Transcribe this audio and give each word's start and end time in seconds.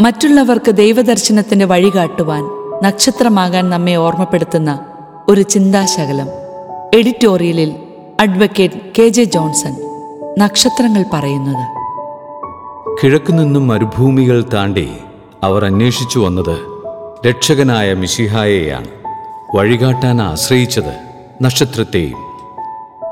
മറ്റുള്ളവർക്ക് 0.00 0.70
ദൈവദർശനത്തിന്റെ 0.70 1.64
വഴി 1.64 1.88
കാട്ടുവാൻ 1.88 2.44
നക്ഷത്രമാകാൻ 2.84 3.70
നമ്മെ 3.70 3.94
ഓർമ്മപ്പെടുത്തുന്ന 3.94 4.80
ഒരു 5.28 5.40
ചിന്താശകലം. 5.40 6.28
എഡിറ്റോറിയലിൽ 6.94 7.76
അഡ്വക്കേറ്റ് 8.20 8.74
കെ 8.98 9.08
ജെ 9.08 9.24
ജോൺസൺ 9.24 9.76
നക്ഷത്രങ്ങൾ 10.38 11.04
പറയുന്നത്. 11.12 11.66
കിഴക്കുനിന്നും 13.02 13.68
മരുഭൂമികൾ 13.68 14.44
താണ്ടി 14.54 14.88
അവർ 15.42 15.64
അന്വേഷിച്ചു 15.64 16.18
വന്നത് 16.18 16.58
രക്ഷകനായ 17.28 17.94
മിശിഹായെയാണ്. 17.94 18.88
വഴികാട്ടാൻ 19.56 20.22
ആശ്രയിച്ചത് 20.22 20.94
നക്ഷത്രത്തെയും. 21.42 22.18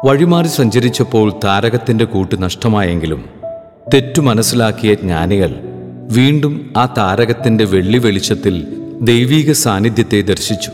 വഴിമാറി 0.05 0.47
സഞ്ചരിച്ചപ്പോൾ 0.47 1.33
താരകത്തിന്റെ 1.45 2.05
കൂട്ട് 2.05 2.43
നഷ്ടമായെങ്കിലും 2.43 3.25
തെറ്റു 3.95 4.21
മനസ്സിലാക്കിയ 4.21 4.95
ജ്ഞാനികൾ 4.95 5.68
വീണ്ടും 6.13 6.73
ആ 6.77 6.95
താരകത്തിന്റെ 6.99 7.65
വെള്ളി 7.65 7.99
വെളിച്ചത്തിൽ 7.99 8.67
ദൈവീക 9.01 9.53
സാന്നിധ്യത്തെ 9.53 10.21
ദർശിച്ചു. 10.21 10.71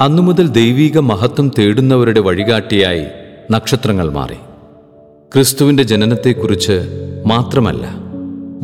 അന്നുമുതൽ 0.00 0.48
ദൈവീക 0.48 0.98
മഹത്വം 0.98 1.50
തേടുന്നവരുടെ 1.58 2.20
വഴികാട്ടിയായി 2.20 3.04
നക്ഷത്രങ്ങൾ 3.50 4.12
മാറി. 4.12 4.34
ക്രിസ്തുവിന്റെ 5.34 5.82
ജനനത്തെക്കുറിച്ച് 5.82 6.82
മാത്രമല്ല 7.26 7.94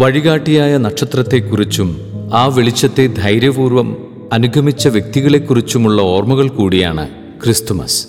വഴികാട്ടിയായ 0.03 0.77
നക്ഷത്രത്തെക്കുറിച്ചും 0.77 2.01
ആ 2.35 2.47
വെളിച്ചത്തെ 2.47 3.07
ധൈര്യപൂർവം 3.07 3.97
അനുഗമിച്ച 4.33 4.89
വ്യക്തികളെക്കുറിച്ചുമുള്ള 4.89 6.03
ഓർമ്മകൾ 6.03 6.49
കൂടിയാണ് 6.49 7.09
ക്രിസ്തുമസ്. 7.45 8.07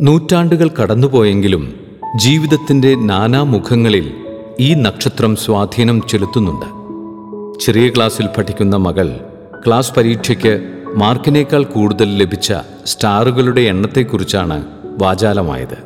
നൂറ്റാണ്ടുകൾ 0.00 0.70
കടന്നുപോയെങ്കിലും 0.82 1.74
ജീവിതത്തിന്റെ 2.16 2.94
നാനാമുഖങ്ങളിൽ 2.94 4.12
ഈ 4.60 4.74
നക്ഷത്രം 4.74 5.36
സ്വാധീനം 5.36 6.02
ചെലുത്തുന്നുണ്ട്. 6.08 6.79
ചെറിയ 7.60 7.88
ക്ലാസ്സിൽ 7.88 8.26
പഠിക്കുന്ന 8.26 8.76
മകൾ 8.76 9.20
ക്ലാസ് 9.66 9.94
പരീക്ഷയ്ക്ക് 9.94 10.82
മാർക്കിനേക്കാൾ 10.96 11.62
കൂടുതൽ 11.62 12.18
ലഭിച്ച 12.18 12.52
സ്റ്റാറുകളുടെ 12.86 13.60
എണ്ണത്തെക്കുറിച്ചാണ് 13.60 14.64
വാചാലമായത്. 15.02 15.78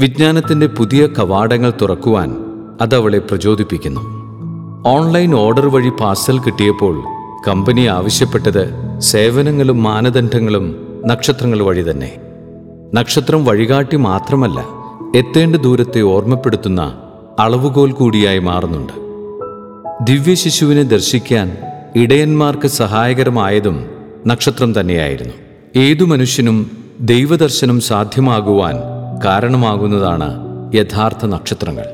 വിജ്ഞാനത്തിന്റെ 0.00 0.66
പുതിയ 0.66 1.06
കവാടങ്ങൾ 1.06 1.72
തുറക്കുവാൻ 1.82 2.36
അതവളെ 2.80 3.18
പ്രചോദിപ്പിക്കുന്നു. 3.18 4.00
ഓൺലൈൻ 4.86 5.34
ഓർഡർ 5.34 5.68
വഴി 5.68 5.88
പാർസൽ 5.88 6.38
കിട്ടിയപ്പോൾ 6.38 7.04
കമ്പനി 7.48 7.86
ആവശ്യപ്പെട്ടത് 7.86 8.74
സേവനങ്ങളും 9.00 9.82
മാനദണ്ഡങ്ങളും 9.82 10.86
നക്ഷത്രങ്ങൾ 11.06 11.62
വഴി 11.62 11.90
തന്നെ. 11.90 12.16
നക്ഷത്രം 12.94 13.44
വഴികാട്ടി 13.44 13.96
മാത്രമല്ല 13.96 14.68
എത്തേണ്ട 15.14 15.56
ദൂരത്തെ 15.56 16.00
ഓർമ്മപ്പെടുത്തുന്ന 16.00 16.94
അളവുകോൽ 17.38 17.92
കൂടിയായി 17.92 18.38
മാറുന്നുണ്ട്. 18.38 19.09
ദിവ്യശിശുവിനെ 20.04 20.82
ദർശിക്കാൻ 20.82 21.56
ഇടയന്മാർക്ക് 21.96 22.66
സഹായകരമായതും 22.66 23.90
നക്ഷത്രം 24.26 24.80
തന്നെയായിരുന്നു. 24.80 25.34
ഏതു 25.76 26.04
മനുഷ്യനും 26.04 26.70
ദൈവദർശനം 27.00 27.80
സാധ്യമാകുവാൻ 27.80 28.74
കാരണമാകുന്നതാണ് 29.24 30.46
യഥാർത്ഥ 30.74 31.26
നക്ഷത്രങ്ങൾ. 31.26 31.84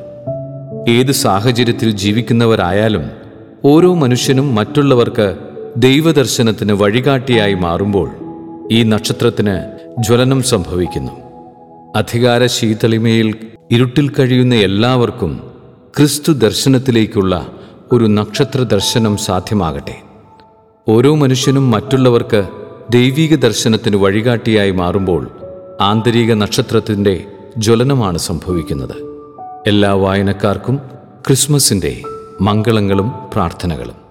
ഏത് 0.89 1.13
സാഹചര്യത്തിൽ 1.13 1.91
ജീവിക്കുന്നവരായാലും 1.91 3.11
ഓരോ 3.65 3.95
മനുഷ്യനും 3.95 4.55
മറ്റുള്ളവർക്ക് 4.55 5.37
ദൈവദർശനത്തിന് 5.77 6.73
വഴികാട്ടിയായി 6.73 7.55
മാറുമ്പോൾ 7.55 8.11
ഈ 8.73 8.83
നക്ഷത്രത്തിന് 8.83 9.63
ജ്വലനം 10.03 10.43
സംഭവിക്കുന്നു. 10.43 11.13
അധികാര 11.97 12.47
ശീതളിമയിൽ 12.47 13.35
ഇരുട്ടിൽ 13.71 14.09
കഴിയുന്ന 14.09 14.55
എല്ലാവർക്കും 14.55 15.51
ക്രിസ്തു 15.97 16.33
ദർശനത്തിലേക്കുള്ള 16.33 17.47
ഒരു 17.93 18.05
നക്ഷത്ര 18.05 18.63
ദർശനം 18.63 19.17
സാധ്യമാകട്ടെ. 19.17 20.03
ഓരോ 20.89 21.15
മനുഷ്യനും 21.15 21.71
മറ്റുള്ളവർക്ക് 21.71 22.49
ദൈവിക 22.91 23.35
ദർശനത്തിന് 23.35 23.97
വഴികാട്ടിയായി 23.97 24.71
മാറുമ്പോൾ 24.71 25.31
ആന്തരിക 25.81 26.33
നക്ഷത്രത്തിന്റെ 26.33 27.25
ജ്വലനമാണ് 27.59 28.19
സംഭവിക്കുന്നത്. 28.19 28.97
എല്ലാ 29.67 29.93
വായനക്കാർക്കും 29.93 30.81
ക്രിസ്മസിന്റെ 31.27 32.03
മംഗളങ്ങളും 32.41 33.13
പ്രാർത്ഥനകളും. 33.35 34.06